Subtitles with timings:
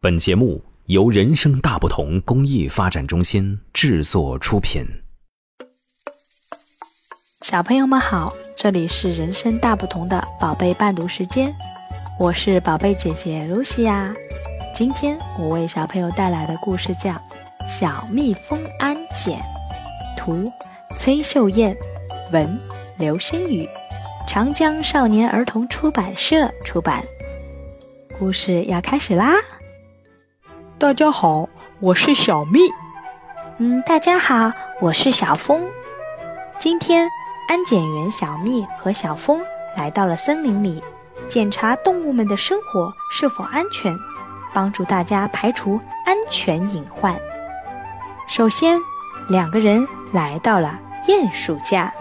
[0.00, 4.86] 本节目由人生大不同公益发展中心制作出品。
[7.40, 11.52] 小朋友们好，这里是人生大不同的宝贝伴读时间，
[12.16, 14.14] 我是宝贝姐姐露西亚。
[14.72, 17.10] 今天我为小朋友带来的故事叫
[17.68, 19.40] 《小蜜蜂安检》，
[20.16, 20.48] 图
[20.96, 21.76] 崔秀燕，
[22.30, 22.56] 文
[22.98, 23.68] 刘星宇，
[24.28, 27.04] 长江少年儿童出版社出版。
[28.16, 29.34] 故事要开始啦！
[30.78, 31.48] 大家好，
[31.80, 32.60] 我是小蜜。
[33.58, 35.60] 嗯，大家好，我是小风。
[36.56, 37.04] 今天，
[37.48, 39.42] 安检员小蜜和小风
[39.76, 40.80] 来到了森林里，
[41.28, 43.92] 检查动物们的生活是否安全，
[44.54, 47.20] 帮助大家排除安全隐患。
[48.28, 48.78] 首先，
[49.28, 51.92] 两个人来到了鼹鼠家。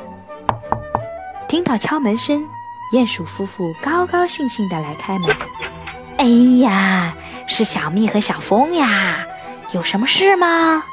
[1.48, 2.48] 听到敲门声，
[2.94, 5.36] 鼹鼠夫妇高高兴兴地来开门。
[6.18, 6.26] 哎
[6.62, 7.16] 呀，
[7.48, 8.88] 是小蜜和小风呀，
[9.72, 10.84] 有什么事吗？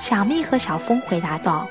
[0.00, 1.66] 小蜜和小风回答道：“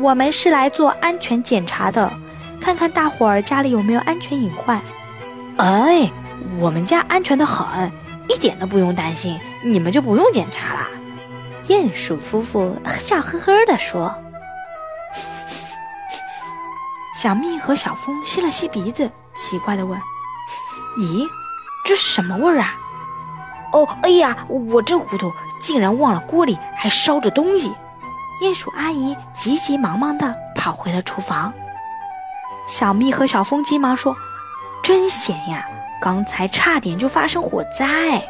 [0.00, 2.12] 我们是来做安全检查的，
[2.60, 4.80] 看看大伙儿家里有没有安全隐患。”
[5.56, 6.10] 哎，
[6.58, 7.90] 我们家安全的很，
[8.28, 10.80] 一点都不用担心，你们就不用检查了。
[11.64, 14.14] 鼹鼠夫妇笑呵呵地说。
[17.20, 19.98] 小蜜和小风吸了吸鼻子，奇怪地问
[21.00, 21.26] ：“咦？”
[21.88, 22.74] 这是什么味儿啊？
[23.72, 27.72] 哦，哎呀，我真糊涂，竟然忘了锅里还烧着东西。
[28.42, 31.50] 鼹鼠阿姨急急忙忙地跑回了厨房。
[32.66, 34.14] 小蜜和小风急忙说
[34.84, 35.66] ：“真险呀，
[35.98, 38.22] 刚才差点就发生火灾，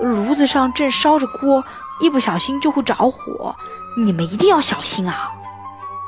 [0.00, 1.62] 炉子上正烧着锅，
[2.00, 3.54] 一不小心就会着火，
[3.96, 5.30] 你们一定要小心啊！”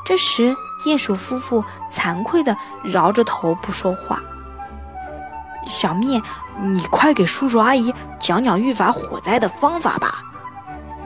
[0.03, 0.53] 这时，
[0.85, 2.57] 鼹鼠夫妇惭愧地
[2.91, 4.19] 摇着头不说话。
[5.67, 6.21] 小蜜，
[6.59, 10.23] 你快给叔叔阿姨讲讲预防火灾的方法吧。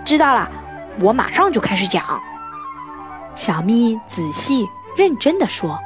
[0.05, 0.49] 知道了，
[0.99, 2.03] 我马上就开始讲。
[3.35, 5.79] 小蜜仔细认真地说：“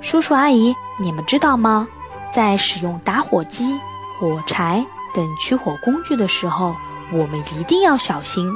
[0.00, 1.86] 叔叔阿姨，你们知道吗？
[2.32, 3.80] 在使用打火机、
[4.18, 4.84] 火柴
[5.14, 6.76] 等取火工具的时候，
[7.12, 8.48] 我们一定要小心，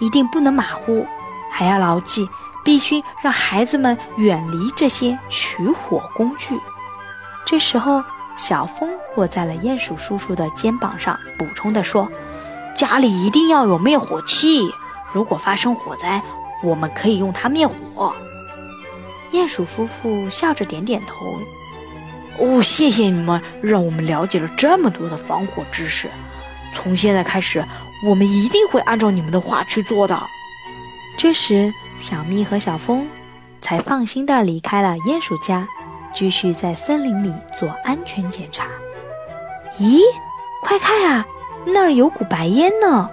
[0.00, 1.06] 一定不能马虎，
[1.50, 2.28] 还要牢记，
[2.64, 6.60] 必须让孩子们远离这些取火工具。”
[7.46, 8.02] 这时候。
[8.36, 12.10] 小风落在了鼹鼠叔叔的肩膀上，补充地说
[12.76, 14.70] ：“家里一定要有灭火器，
[15.12, 16.22] 如果发生火灾，
[16.62, 18.14] 我们可以用它灭火。”
[19.32, 21.40] 鼹鼠夫妇笑着点点头
[22.38, 26.08] ：“哦，谢谢你们，让我们了解了这么多的防火知识。
[26.74, 27.64] 从现在开始，
[28.06, 30.18] 我们一定会按照你们的话去做的。”
[31.16, 33.08] 这时，小蜜和小风
[33.62, 35.66] 才放心地离开了鼹鼠家。
[36.16, 38.64] 继续在森林里做安全检查。
[39.78, 40.00] 咦，
[40.62, 41.26] 快看啊，
[41.66, 43.10] 那儿有股白烟呢！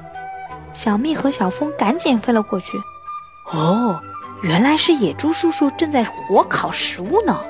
[0.74, 2.82] 小蜜和小风赶紧飞了过去。
[3.52, 4.00] 哦，
[4.42, 7.44] 原来是野猪叔叔正在火烤食物呢。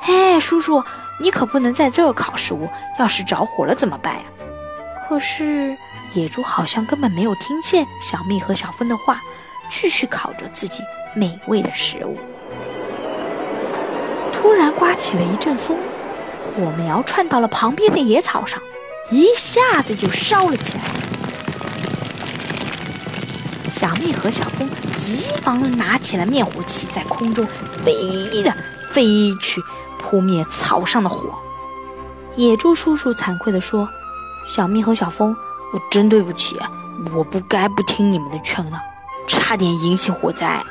[0.00, 0.82] 嘿，叔叔，
[1.20, 2.68] 你可不能在这儿烤食物，
[2.98, 4.22] 要是着火了怎么办呀？
[5.08, 5.76] 可是
[6.14, 9.20] 野猪好像根本没有听见小蜜和小风的话，
[9.70, 10.82] 继续烤着自己
[11.14, 12.18] 美味的食物。
[14.46, 15.76] 突然刮起了一阵风，
[16.40, 18.62] 火苗窜到了旁边的野草上，
[19.10, 20.84] 一下子就烧了起来。
[23.68, 27.44] 小蜜和小风急忙地拿起了灭火器，在空中
[27.84, 28.56] 飞的
[28.92, 29.60] 飞去，
[29.98, 31.36] 扑灭草上的火。
[32.36, 33.88] 野猪叔叔惭愧地说
[34.48, 35.36] ：“小蜜和小风，
[35.74, 36.56] 我真对不起，
[37.16, 38.78] 我不该不听你们的劝呢，
[39.26, 40.62] 差点引起火灾。”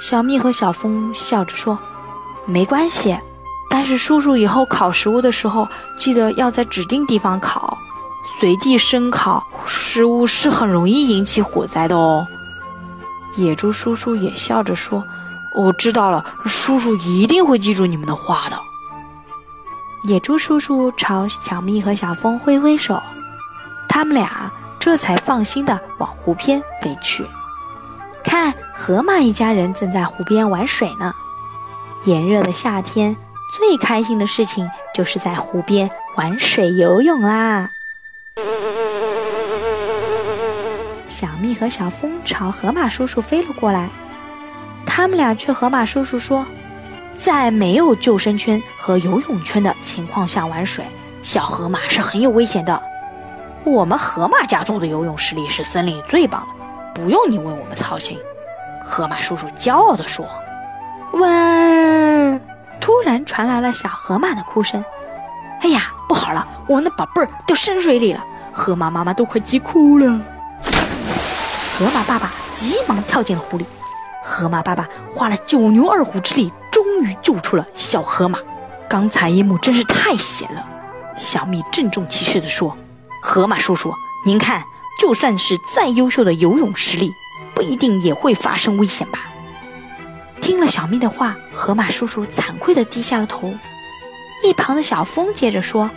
[0.00, 1.78] 小蜜和小风笑着说。
[2.46, 3.18] 没关系，
[3.68, 7.76] 但是叔叔以后烤食物的时候，记得要在指定地方烤，
[8.38, 12.26] 随地生烤食物是很容易引起火灾的哦。
[13.34, 15.04] 野猪叔叔也笑着说
[15.54, 18.56] ：“我知道了，叔叔一定会记住你们的话的。”
[20.08, 23.02] 野猪叔叔朝小蜜和小风挥挥手，
[23.88, 27.26] 他们俩这才放心的往湖边飞去。
[28.22, 31.12] 看，河马一家人正在湖边玩水呢。
[32.06, 33.16] 炎热的夏天，
[33.58, 37.68] 最开心的事情就是在湖边玩水游泳啦。
[41.08, 43.90] 小蜜和小风朝河马叔叔飞了过来，
[44.86, 46.46] 他们俩却河马叔叔说，
[47.12, 50.84] 在没有救生圈和游泳圈的情况下玩水，
[51.22, 52.80] 小河马是很有危险的。
[53.64, 56.54] 我们河马家族的游泳实力是森林里最棒的，
[56.94, 58.16] 不用你为我们操心。
[58.84, 60.24] 河马叔叔骄傲地说。
[61.12, 62.40] 喂！
[62.80, 64.84] 突然传来了小河马的哭声。
[65.60, 68.24] 哎呀，不好了，我们的宝贝儿掉深水里了！
[68.52, 70.20] 河马妈妈都快急哭了。
[71.78, 73.66] 河马爸爸急忙跳进了湖里，
[74.24, 78.38] 河马爸爸花了九牛二虎之力，终于救出了小河马。
[78.88, 80.64] 刚才一幕真是太险了。
[81.16, 82.76] 小蜜郑重其事地说
[83.22, 83.92] ：“河马叔叔，
[84.24, 84.62] 您看，
[85.00, 87.10] 就算是再优秀的游泳实力，
[87.54, 89.18] 不一定也会发生危险吧？”
[90.46, 93.52] 听了小蜜的话，河马叔叔惭愧地低下了头。
[94.44, 95.90] 一旁的小风接着说：“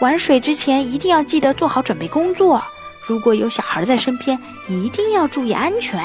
[0.00, 2.62] 玩水之前一定要记得做好准备工作，
[3.04, 6.00] 如果有小孩在身边，一定要注意安全。”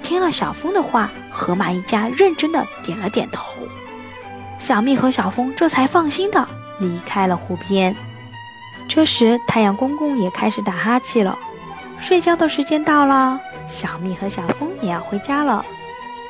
[0.00, 3.52] 听了小风的话，河马一家认真的点了点头。
[4.60, 6.46] 小蜜和小风这才放心的
[6.78, 7.96] 离开了湖边。
[8.86, 11.36] 这时，太阳公公也开始打哈欠了，
[11.98, 13.40] 睡觉的时间到了。
[13.66, 15.64] 小蜜和小风也要回家了。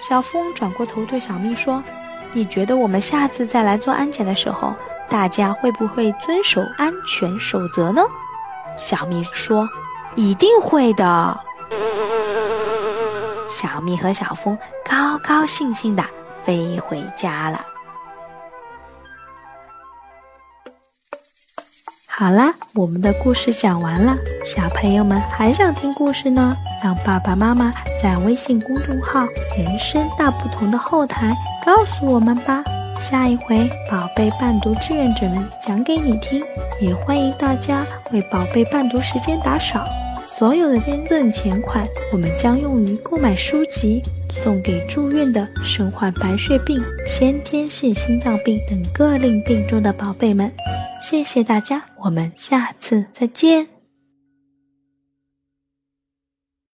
[0.00, 1.82] 小风转过头对小蜜说
[2.32, 4.74] ：“你觉得我们下次再来做安检的时候，
[5.08, 8.02] 大家会不会遵守安全守则呢？”
[8.78, 9.68] 小蜜说
[10.16, 11.38] ：“一定会的。
[13.46, 14.56] ”小蜜和小风
[14.88, 16.02] 高高兴兴地
[16.44, 17.60] 飞回家了。
[22.20, 24.14] 好啦，我们的故事讲完了。
[24.44, 26.54] 小朋友们还想听故事呢？
[26.84, 27.72] 让爸爸妈妈
[28.02, 29.24] 在微信公众号
[29.56, 31.34] “人生大不同”的后台
[31.64, 32.62] 告诉我们吧。
[33.00, 36.44] 下一回宝贝伴读志愿者们讲给你听。
[36.78, 39.82] 也欢迎大家为宝贝伴读时间打赏，
[40.26, 50.52] 所有的捐赠钱款我们将用于购买书籍，送给住院的身患白血病、先天性心脏病等各类病重的宝贝们。
[51.00, 53.79] 谢谢大家，我们下次再见。